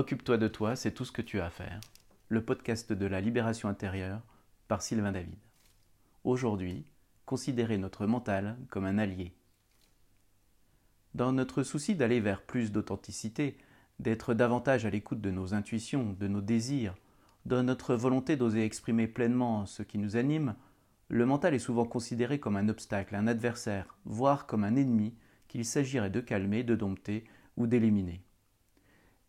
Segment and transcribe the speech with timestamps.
[0.00, 1.78] Occupe-toi de toi, c'est tout ce que tu as à faire.
[2.30, 4.22] Le podcast de la libération intérieure
[4.66, 5.36] par Sylvain David.
[6.24, 6.86] Aujourd'hui,
[7.26, 9.34] considérez notre mental comme un allié.
[11.12, 13.58] Dans notre souci d'aller vers plus d'authenticité,
[13.98, 16.96] d'être davantage à l'écoute de nos intuitions, de nos désirs,
[17.44, 20.54] dans notre volonté d'oser exprimer pleinement ce qui nous anime,
[21.08, 25.12] le mental est souvent considéré comme un obstacle, un adversaire, voire comme un ennemi
[25.46, 27.24] qu'il s'agirait de calmer, de dompter
[27.58, 28.22] ou d'éliminer.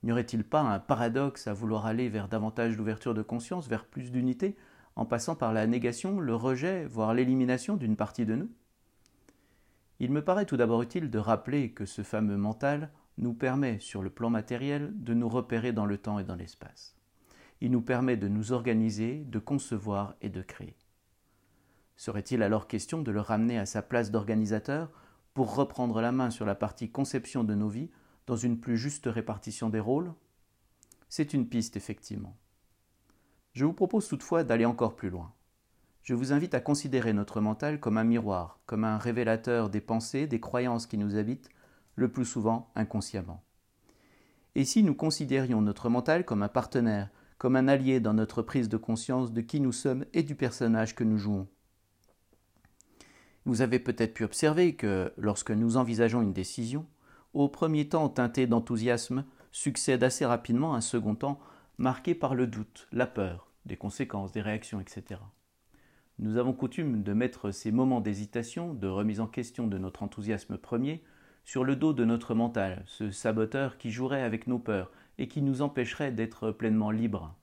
[0.03, 4.11] N'y aurait-il pas un paradoxe à vouloir aller vers davantage d'ouverture de conscience, vers plus
[4.11, 4.55] d'unité,
[4.95, 8.49] en passant par la négation, le rejet, voire l'élimination d'une partie de nous?
[9.99, 14.01] Il me paraît tout d'abord utile de rappeler que ce fameux mental nous permet, sur
[14.01, 16.95] le plan matériel, de nous repérer dans le temps et dans l'espace.
[17.61, 20.75] Il nous permet de nous organiser, de concevoir et de créer.
[21.95, 24.89] Serait-il alors question de le ramener à sa place d'organisateur
[25.35, 27.91] pour reprendre la main sur la partie conception de nos vies
[28.27, 30.13] dans une plus juste répartition des rôles?
[31.09, 32.37] C'est une piste, effectivement.
[33.53, 35.33] Je vous propose toutefois d'aller encore plus loin.
[36.03, 40.25] Je vous invite à considérer notre mental comme un miroir, comme un révélateur des pensées,
[40.25, 41.49] des croyances qui nous habitent,
[41.95, 43.43] le plus souvent inconsciemment.
[44.55, 48.69] Et si nous considérions notre mental comme un partenaire, comme un allié dans notre prise
[48.69, 51.47] de conscience de qui nous sommes et du personnage que nous jouons?
[53.45, 56.85] Vous avez peut-être pu observer que, lorsque nous envisageons une décision,
[57.33, 61.39] au premier temps teinté d'enthousiasme succède assez rapidement un second temps
[61.77, 65.21] marqué par le doute, la peur, des conséquences, des réactions, etc.
[66.19, 70.57] Nous avons coutume de mettre ces moments d'hésitation, de remise en question de notre enthousiasme
[70.57, 71.03] premier,
[71.43, 75.41] sur le dos de notre mental, ce saboteur qui jouerait avec nos peurs et qui
[75.41, 77.35] nous empêcherait d'être pleinement libres.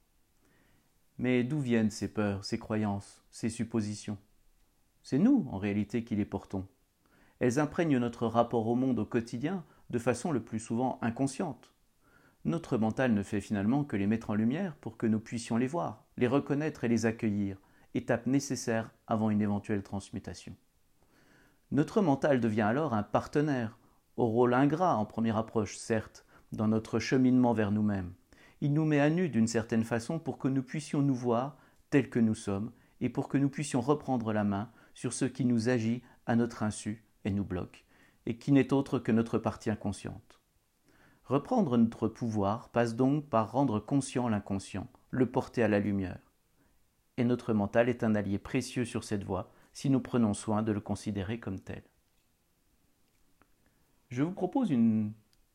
[1.18, 4.18] Mais d'où viennent ces peurs, ces croyances, ces suppositions?
[5.02, 6.66] C'est nous, en réalité, qui les portons.
[7.40, 11.72] Elles imprègnent notre rapport au monde au quotidien de façon le plus souvent inconsciente.
[12.44, 15.66] Notre mental ne fait finalement que les mettre en lumière pour que nous puissions les
[15.66, 17.58] voir, les reconnaître et les accueillir,
[17.94, 20.54] étape nécessaire avant une éventuelle transmutation.
[21.70, 23.78] Notre mental devient alors un partenaire,
[24.16, 28.12] au rôle ingrat en première approche, certes, dans notre cheminement vers nous-mêmes.
[28.60, 31.58] Il nous met à nu d'une certaine façon pour que nous puissions nous voir
[31.90, 35.44] tels que nous sommes et pour que nous puissions reprendre la main sur ce qui
[35.44, 37.84] nous agit à notre insu et nous bloque,
[38.28, 40.38] et qui n'est autre que notre partie inconsciente.
[41.24, 46.20] Reprendre notre pouvoir passe donc par rendre conscient l'inconscient, le porter à la lumière.
[47.16, 50.72] Et notre mental est un allié précieux sur cette voie si nous prenons soin de
[50.72, 51.82] le considérer comme tel.
[54.10, 55.14] Je vous propose une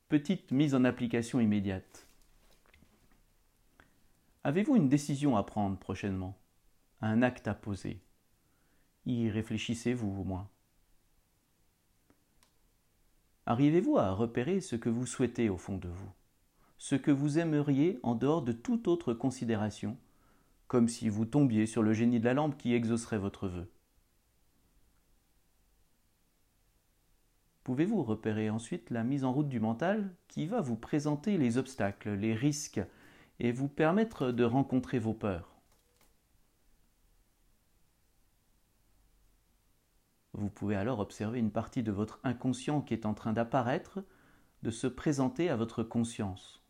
[0.10, 2.08] petite mise en application immédiate.
[4.44, 6.36] Avez-vous une décision à prendre prochainement?
[7.02, 8.02] Un acte à poser?
[9.06, 10.50] Y réfléchissez-vous au moins
[13.46, 16.12] Arrivez-vous à repérer ce que vous souhaitez au fond de vous,
[16.78, 19.98] ce que vous aimeriez en dehors de toute autre considération,
[20.68, 23.70] comme si vous tombiez sur le génie de la lampe qui exaucerait votre vœu.
[27.64, 32.14] Pouvez-vous repérer ensuite la mise en route du mental qui va vous présenter les obstacles,
[32.14, 32.82] les risques
[33.40, 35.53] et vous permettre de rencontrer vos peurs?
[40.34, 44.04] Vous pouvez alors observer une partie de votre inconscient qui est en train d'apparaître,
[44.64, 46.64] de se présenter à votre conscience.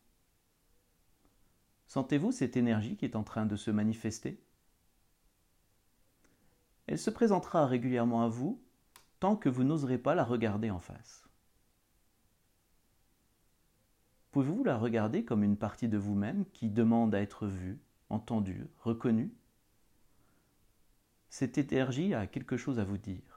[1.87, 4.43] Sentez-vous cette énergie qui est en train de se manifester?
[6.87, 8.61] Elle se présentera régulièrement à vous
[9.19, 11.23] tant que vous n'oserez pas la regarder en face.
[14.31, 19.31] Pouvez-vous la regarder comme une partie de vous-même qui demande à être vue, entendue, reconnue?
[21.29, 23.32] Cette énergie a quelque chose à vous dire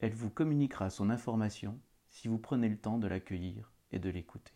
[0.00, 1.78] elle vous communiquera son information
[2.08, 4.54] si vous prenez le temps de l'accueillir et de l'écouter.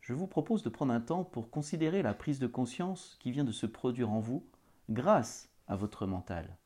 [0.00, 3.44] Je vous propose de prendre un temps pour considérer la prise de conscience qui vient
[3.44, 4.46] de se produire en vous
[4.88, 6.56] grâce à votre mental.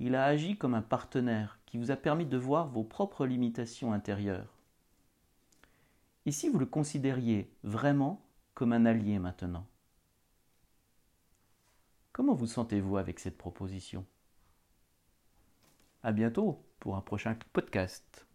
[0.00, 3.92] Il a agi comme un partenaire qui vous a permis de voir vos propres limitations
[3.92, 4.58] intérieures.
[6.26, 9.66] Et si vous le considériez vraiment comme un allié maintenant?
[12.14, 14.06] Comment vous sentez-vous avec cette proposition?
[16.04, 18.28] À bientôt pour un prochain podcast.